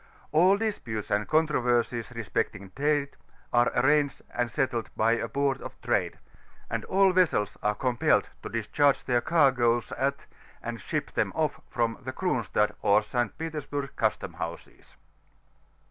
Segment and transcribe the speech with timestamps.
[0.31, 3.09] All disputes and controTersies respecting trMe,
[3.53, 6.17] are arranged and settled bjT a Board of Trade;
[6.71, 10.25] and all vesseb are compiled to discharge their caigoes at,
[10.63, 13.37] and ship them off from, the Cronstadt or St.
[13.37, 14.95] Petersburg custom houses.